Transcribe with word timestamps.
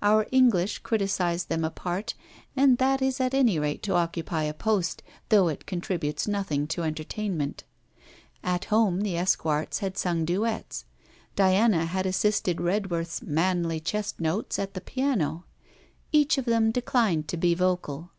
Our 0.00 0.26
English 0.32 0.78
criticized 0.78 1.50
them 1.50 1.62
apart; 1.62 2.14
and 2.56 2.78
that 2.78 3.02
is 3.02 3.20
at 3.20 3.34
any 3.34 3.58
rate 3.58 3.82
to 3.82 3.92
occupy 3.92 4.44
a 4.44 4.54
post, 4.54 5.02
though 5.28 5.48
it 5.48 5.66
contributes 5.66 6.26
nothing 6.26 6.66
to 6.68 6.84
entertainment. 6.84 7.64
At 8.42 8.64
home 8.72 9.02
the 9.02 9.18
Esquarts 9.18 9.80
had 9.80 9.98
sung 9.98 10.24
duets; 10.24 10.86
Diana 11.36 11.84
had 11.84 12.06
assisted 12.06 12.62
Redworth's 12.62 13.20
manly 13.20 13.78
chest 13.78 14.20
notes 14.22 14.58
at 14.58 14.72
the 14.72 14.80
piano. 14.80 15.44
Each 16.12 16.38
of 16.38 16.46
them 16.46 16.70
declined 16.70 17.28
to 17.28 17.36
be 17.36 17.52
vocal. 17.54 18.10